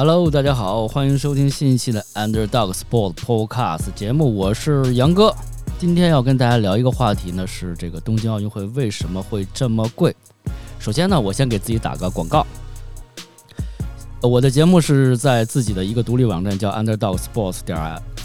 [0.00, 5.34] Hello，大家好，欢迎收听新一期的 Underdog Sports Podcast 节目，我是杨哥。
[5.76, 10.14] 今天要跟大家聊一个话题呢，是这个东京奥运会为什么会这么贵？
[10.78, 12.46] 首先呢，我先给自己打个广告。
[14.22, 17.76] 我的节目是在自己的一个独立网站叫 Underdog Sports 点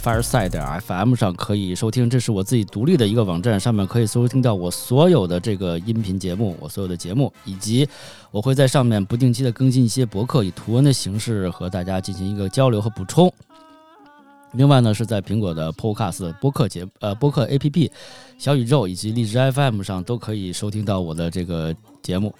[0.04, 7.88] fireside.fm 上可以收听，这是我自己独立的一个网站，上面可以收听到我所有的这个音频节目，我所有的节目，以及
[8.30, 13.32] 我会在上面不定期的更新一些博客，以图文的形式和大家进行一个交流和补充。
[14.52, 17.90] 另外呢，是在苹果的 Podcast 播客节呃播客 APP、
[18.38, 22.34] 小宇宙以及荔枝 FM 上都可以收听到我的这个节目。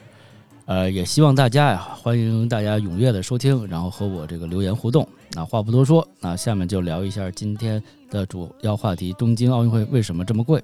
[0.66, 5.08] 呃，也希望大家呀，欢迎大家踊跃的收听，然后和我这个留言互动。
[5.32, 10.64] 那话不多说，那下面就聊一下今天的主要话题：东京奥运会为什么这么贵？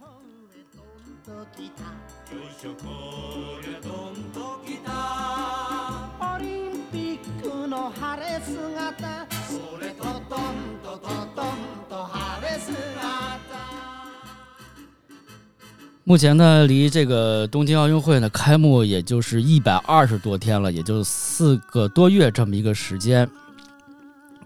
[16.09, 23.29] 目前呢，离这个东京奥运会呢开幕也就是一百二十多天了，也就四个多月这么一个时间。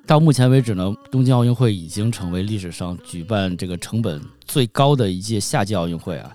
[0.06, 6.30] 到目前为止呢，东京奥运会已经成为历史上举办这个成本最高的一届夏季奥运会啊。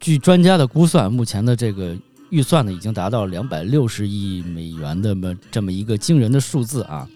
[0.00, 1.94] 据专家的估算，目前的这个
[2.30, 7.06] 预算呢，已经达到两百六十亿美元的么这么一个惊人的数字啊。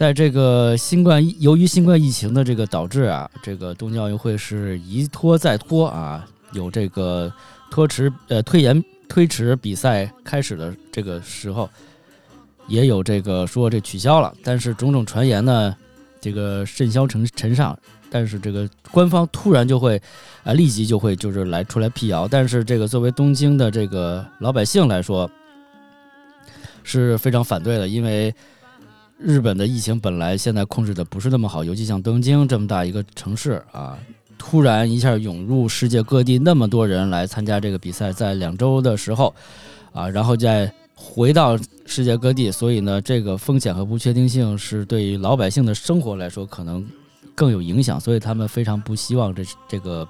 [0.00, 7.30] 在这个新冠由于新冠疫情的这个导致啊，这个东京奥运会是一拖再拖啊，有这个
[7.70, 11.68] 拖迟呃推延推迟比赛开始的这个时候，
[12.66, 15.76] 也有这个说这取消了，但是种种传言呢，
[16.18, 17.78] 这个甚嚣尘尘上，
[18.08, 20.00] 但是这个官方突然就会
[20.44, 25.30] 啊立即就会就是来出来辟谣，但是这个作为东京的这个老百姓来说
[26.84, 28.34] 是非常反对的，因为。
[29.22, 33.98] 日本的疫情本来现在控制的不是那么好，尤其像东京这么大一个城市啊，
[34.38, 39.34] 突然一下涌入世界各地那么多人来参加这个比赛，在两周的时候，
[39.92, 46.88] 啊，然后再回到世界各地，所以呢，这个风险和不确定性是对于老百姓的生活来说可能
[47.34, 50.08] 更有影响，所以他们非常不希望这这个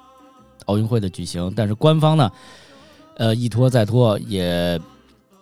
[0.67, 1.51] 奥运会的举行。
[1.53, 2.31] 但是官方呢，
[3.17, 4.79] 呃，一拖再拖也。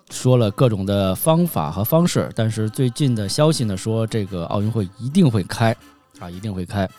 [0.09, 5.75] 说了各种的方法和方式，但是最近的消息呢说这个奥运会一定会开
[6.19, 6.89] 啊，一定会开。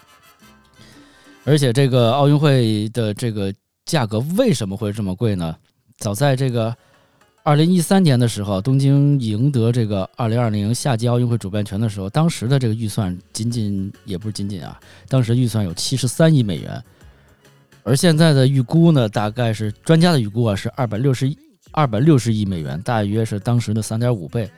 [1.44, 3.52] 而且这个奥运会的这个
[3.84, 5.56] 价格为什么会这么贵呢？
[5.98, 6.74] 早在这个
[7.42, 14.78] 二零一三年的时候，东京赢得这个二零二零夏季奥运会主办权的时候，当时的这个预算仅仅也不是仅仅啊，
[15.08, 16.82] 当时预算有七十三亿美元，
[17.82, 21.36] 而现在的预估呢，大概是专家的预估啊是二百六十亿。
[21.72, 24.50] 二百六十亿美元，大约是当时的三点五倍。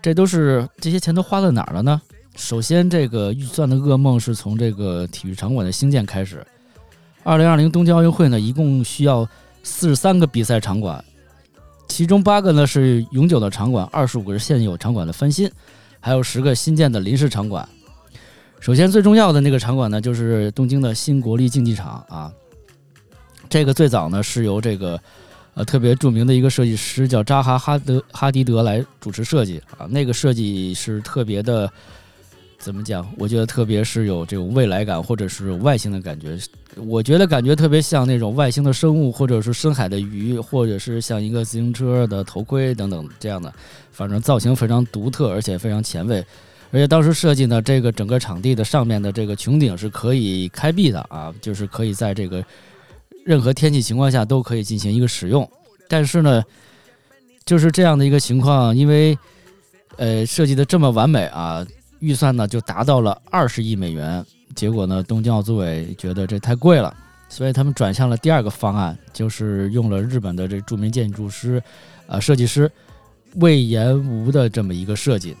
[0.00, 2.00] 这都是这些钱都花在哪儿了呢？
[2.36, 6.46] 首先，这个预算的噩梦是从这个体育场馆的兴建开始。
[7.24, 9.28] 二零二零东京奥运会呢，一共需要
[9.64, 11.04] 四十三个比赛场馆，
[11.88, 15.50] 其中八个呢是永久的场馆，二十五个是现有场馆的翻新，
[15.98, 17.68] 还有十个新建的临时场馆。
[18.60, 22.32] 首先，最重要的那个场馆呢，就是东京的新国立竞技场啊。
[23.48, 25.00] 这个最早呢是由这个。
[25.58, 31.68] 呃，特别著名的一个设计师叫扎哈哈德哈迪德来主持设计啊，那个设计是特别的，
[32.60, 33.04] 怎么讲？
[33.18, 36.38] 我觉得特别是有这种未来感，或者是外星的感觉。
[36.76, 43.52] 我觉得感觉特别像那种外星的生物，或者是深海的鱼，或者是像一个自行车的头盔等等这样的。
[43.90, 46.24] 反正造型非常独特，而且非常前卫。
[46.70, 52.44] 而且当时设计呢，这个整个场地的上面的这个穹顶是可以开闭的啊，就是可以在这个。
[53.28, 55.46] 任何天气情况下都可以进行一个使用，
[55.86, 56.42] 但是呢，
[57.44, 59.14] 就是这样的一个情况，因为
[59.98, 61.62] 呃设计的这么完美啊，
[61.98, 64.24] 预算呢就达到了二十亿美元，
[64.54, 66.96] 结果呢东京奥组委觉得这太贵了，
[67.28, 71.62] 所以他们转向了第二个方案，就是用了日本的这著名建筑师
[72.06, 72.72] 啊设计师
[73.34, 75.36] 魏延吾的这么一个设计，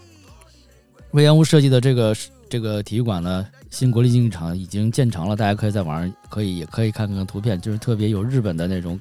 [1.12, 2.14] 魏延吾设计的这个
[2.50, 3.46] 这个体育馆呢。
[3.70, 8.98] 新国立竞技场已经建成了，大家可以在网上可以也可以看看图片，就是特别有日本的那种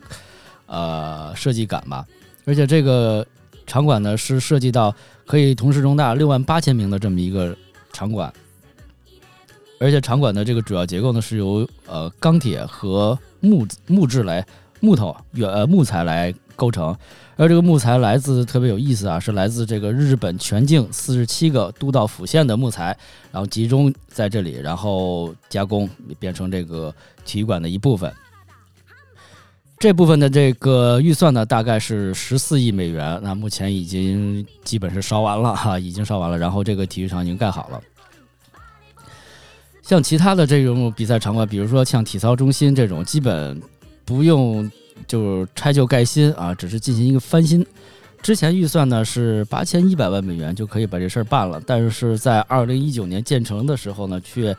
[0.66, 2.06] 呃设计感吧。
[2.46, 3.26] 而且这个
[3.66, 4.94] 场馆呢是设计到
[5.26, 7.56] 可以同时容纳六万八千名的这么一个
[7.92, 8.32] 场馆，
[9.80, 14.46] 而且场馆的这个主要结构呢是由呃钢铁和木木质来
[14.80, 16.94] 木头原呃木材来构成。
[17.38, 22.88] 而这个木材来自特别有意思啊，是来自这个日本全境四十七个都道府县的木材，
[23.32, 25.90] 然后集中在这里，然后加工
[26.20, 26.94] 变成这个
[27.24, 28.12] 体育馆的一部分。
[29.80, 33.20] 这部分的这个预算呢，大概是十四亿美元。
[33.22, 36.38] 那目前已经基本是烧完了哈，已经烧完了。
[36.38, 37.80] 然后这个体育场已经盖好了。
[39.84, 43.62] 像其他的这种比赛场馆，比如说像体操中心这种，基本
[44.04, 44.68] 不用
[45.06, 47.66] 就拆旧盖新啊，只是进行一个翻新。
[48.22, 54.56] 之前预算呢是八千一百万美元就可以把这事儿办了，但是在二零一九年建成的时候呢，却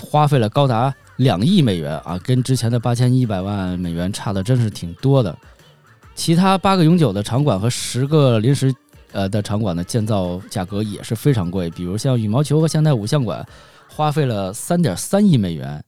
[0.00, 5.36] 花费了高达两亿美元啊，跟之前的八千一百万美元差的真是挺多的。
[6.14, 8.72] 其他八个永久的场馆和十个临时
[9.12, 13.44] 呃的场馆的建造价格也是非常贵，比如像羽毛球和现代五项馆
[13.88, 15.82] 花费了三点三亿美元。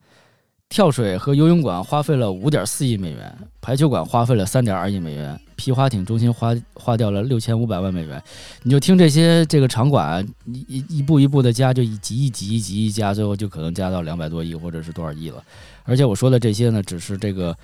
[0.69, 8.23] 跳水和游泳馆花费了五点四亿美元，排球馆花费了三点二亿美元，皮划艇中心花花掉了六千五百万美元。
[8.62, 15.43] 你就听这些这个场馆一一步一步的加，就一级一级一级一加，最后就可能加到两百多亿或者是多少亿了。
[15.85, 17.56] 而且我说的这些呢，只是这个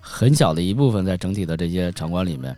[0.00, 2.56] 很小的一部分，在整体的这些场馆里面。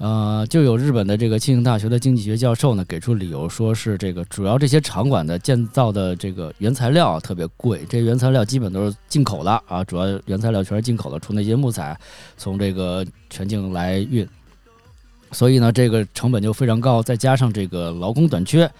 [0.00, 11.94] 呃，就有日本的这个庆应大学的经济学教授呢，给出理由，说是这个主要这些场馆的建造的这个原材料特别贵，这原材料基本都是进口的啊，主要原材料全是进口的，除那些木材
[12.38, 14.26] 从这个全境来运，
[15.32, 18.70] 所以呢，这个成本就非常高，再加上这个劳工短缺，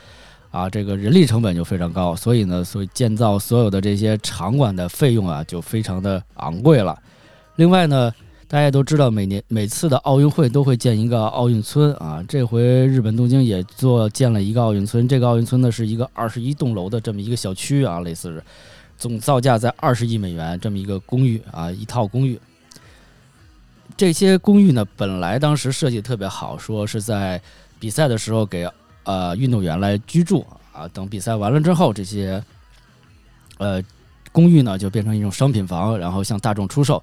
[0.51, 6.99] 啊，这个人力成本就非常高，所以呢，所以建造所有的这些场馆的费用啊，就非常的昂贵了。
[7.57, 8.11] 另外呢。
[8.51, 12.21] 大家都知道，每年每次的奥运会都会建一个奥运村啊。
[12.29, 15.07] 这回日本东京也做建了一个奥运村。
[15.07, 18.43] 这个奥运村呢是一个二十一栋楼的这么一个小区啊，类似是
[18.99, 22.41] 总造价在二十亿美元这么一个公寓啊，一套公寓。
[23.97, 27.41] 这些公寓呢，本来当时设计特别好，说是在
[27.79, 28.69] 比赛的时候给
[29.05, 30.89] 呃运动员来居住啊。
[30.89, 32.43] 等比赛完了之后，这些
[33.59, 33.81] 呃
[34.33, 37.01] 公寓呢就变成一种商品房，然后向大众出售。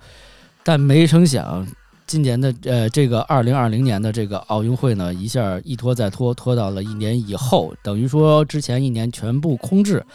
[0.67, 1.65] 但没成想，
[2.05, 10.05] 今年的呃这个二零二零年的这个奥运会呢，一下一拖再拖，拖到了一年以后，等于说之前一年全部空置，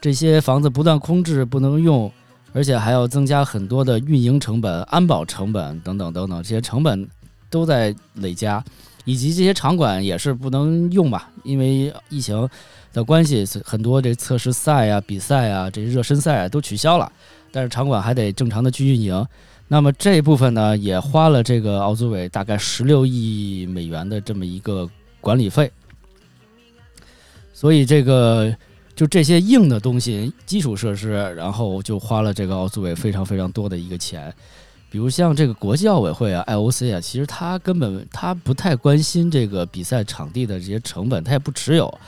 [0.00, 2.10] 这些房子不断空置不能用，
[2.52, 7.08] 而且还要增加很多的运营成本、安保成本等等等等，这些成本
[7.48, 8.60] 都在累加，
[9.04, 12.48] 以及这些场馆也是不能用吧，因为疫情
[12.92, 17.12] 的关系，很多这测试赛啊、比赛啊、这些热身赛啊都取消了，
[17.52, 19.24] 但是场馆还得正常的去运营。
[19.72, 24.86] 那么这一部分呢，也花了这个奥组委大概十六亿美元的这么一个
[25.18, 25.72] 管理费，
[27.54, 28.54] 所以这个
[28.94, 34.30] 就这些硬的东西，基础设施，然后就花了这个奥组委非常非常多的一个钱。
[34.90, 41.98] 比如像这个国际奥委会啊，IOC 啊，其实他根本他不太关心这个比赛场地的这些成本，他也不持有，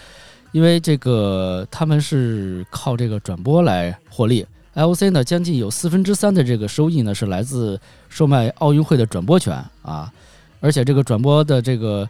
[0.52, 4.44] 因为这个他们是靠这个转播来获利。
[4.74, 10.12] IOC 呢，将近有四分之三的这个收益呢，是来自售卖奥运会的转播权啊，
[10.60, 12.08] 而且这个转播的这个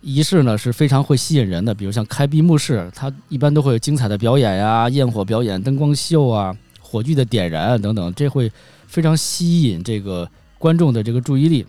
[0.00, 1.74] 仪式呢，是非常会吸引人的。
[1.74, 8.50] 比如像开闭幕式，它一般都会有精彩的表演呀、焰火表演、灯光秀啊、火炬的点燃等等，这会
[8.86, 10.26] 非常吸引这个
[10.58, 11.66] 观众的这个注意力。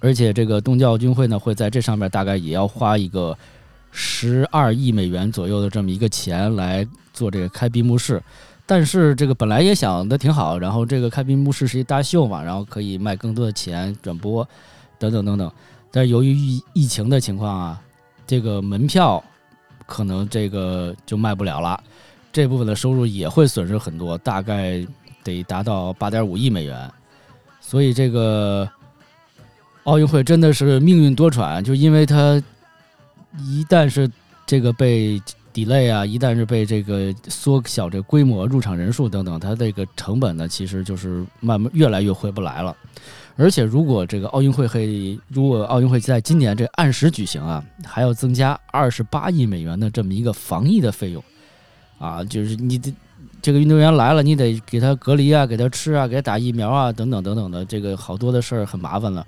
[0.00, 3.36] 而且这个东京奥运会呢，会在这上面大概也要花一个
[3.92, 8.20] 十二亿美元左右的这么一个钱来做这个开闭幕式。
[8.70, 14.46] 但是这个本来也想的挺好，然后这个开闭幕式是一大秀嘛，然后可以卖更多的钱转播，
[14.98, 15.50] 等等等等。
[15.90, 17.82] 但是由于疫疫情的情况啊，
[18.26, 19.24] 这个门票
[19.86, 21.82] 可能这个就卖不了了，
[22.30, 24.86] 这部分的收入也会损失很多，大概
[25.24, 26.92] 得达到八点五亿美元。
[27.62, 28.68] 所以这个
[29.84, 32.42] 奥运会真的是命运多舛，就因为它
[33.38, 34.10] 一旦是
[34.44, 35.18] 这个被。
[35.52, 42.76] Delay 啊，一旦是被这个缩小这规模、入场人数等等，它这个成本呢，其实就是慢慢越来越回不来了。
[43.36, 51.22] 而且，如果这个奥运会会，如果奥运会在今年这按时举行啊，还要增加二十八亿美元的这么一个防疫的费用
[51.98, 52.92] 啊，就是你的
[53.40, 59.24] 这个运动员来了，你得给他隔离啊，给他吃啊，给他打疫苗啊，等等等等的，这个好多的事儿很麻烦了，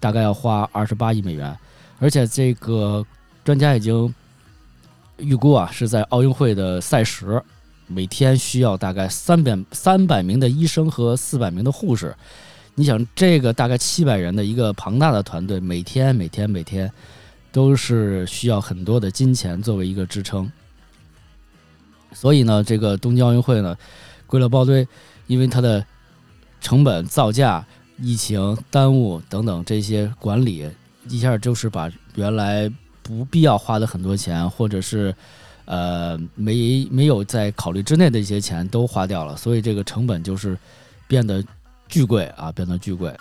[0.00, 1.54] 大概要花二十八亿美元。
[1.98, 3.04] 而且，这个
[3.44, 4.14] 专家已经。
[5.22, 7.40] 预估啊，是在奥运会的赛时，
[7.86, 12.14] 每天需要大概三百三百名的医生和四百名的护士。
[12.74, 16.90] 你想，这个大概七百人的一个庞大的团队，每天每天每天
[17.52, 20.50] 都是需要很多的金钱作为一个支撑。
[22.12, 23.76] 所以呢，这个东京奥运会呢，
[24.26, 24.86] 归了包堆，
[25.28, 25.84] 因为它的
[26.60, 27.64] 成本、造价、
[27.98, 30.68] 疫情耽误等等这些管理，
[31.08, 32.68] 一下就是把原来。
[33.02, 35.14] 不必要花的很多钱，或者是，
[35.64, 40.56] 呃，没没有在考虑之内的一些钱都花掉了，所以这个成本就是
[41.06, 41.44] 变得
[41.88, 43.12] 巨贵啊，变得巨贵。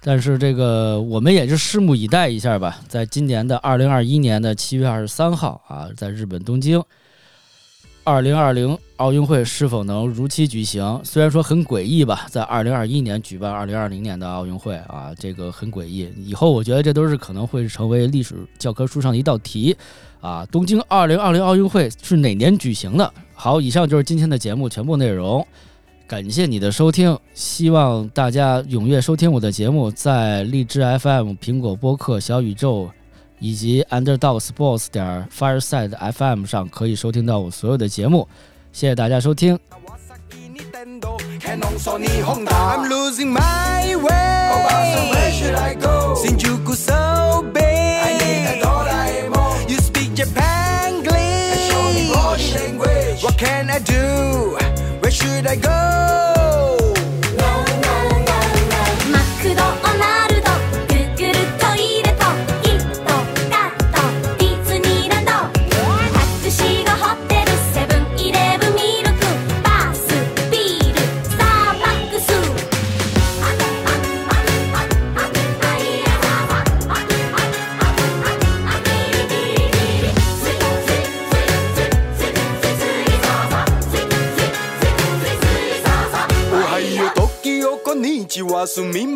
[0.00, 6.82] 但是这个我们也就拭目以待一下吧，在今年的二零二一年的七月二十三号啊，在日本东京，
[8.08, 10.98] 二零二零奥运会是否能如期举行？
[11.04, 16.10] 虽然说很诡异吧，在二零二一年举办二零二零年的奥运会啊，这个很诡异。
[16.16, 19.76] 以后我觉得这都是可能会成为历史教科书上的一道题
[20.22, 20.42] 啊。
[20.46, 23.12] 东京二零二零奥运会是哪年举行的？
[23.34, 25.46] 好，以上就是今天的节目全部内容。
[26.06, 32.90] 感谢你的收听，希望大家踊跃收听我的节目，在荔枝 FM、苹果播客、小宇宙
[33.38, 38.28] 以及 Underdog Sports 点 Fireside FM 上可以收听到我所有的节目。
[38.72, 39.58] 谢谢大家收听。
[55.08, 56.37] Where should I go?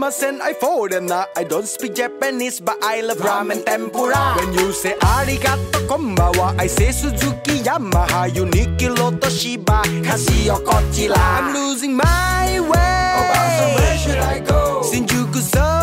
[0.02, 1.26] innocent, I foreigner.
[1.36, 4.34] I don't speak Japanese, but I love ramen tempura.
[4.36, 11.16] When you say arigato konbawa, I say Suzuki Yamaha, Uniki Loto Shiba, Casio Kochila.
[11.16, 13.12] I'm losing my way.
[13.16, 14.82] Oh, where should I go?
[14.90, 15.81] Shinjuku-so.